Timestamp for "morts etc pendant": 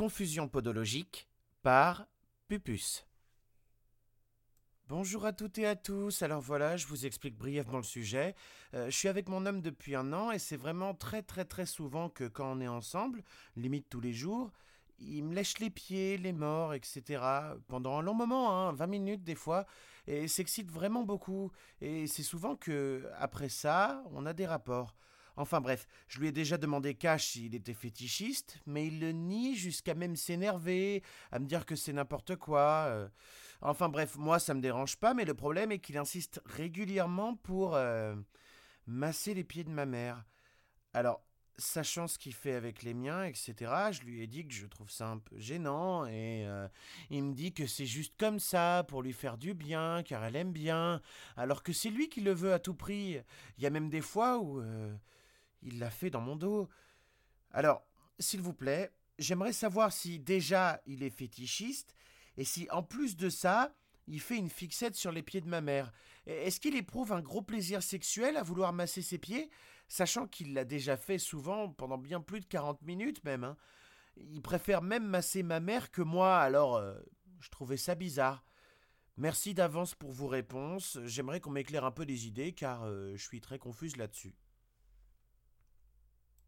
16.32-17.98